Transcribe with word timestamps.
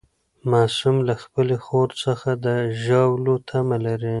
معصوم 0.51 0.95
له 1.07 1.15
خپلې 1.23 1.55
خور 1.65 1.89
څخه 2.03 2.29
د 2.45 2.47
ژاولو 2.83 3.35
تمه 3.49 3.77
لري. 3.85 4.09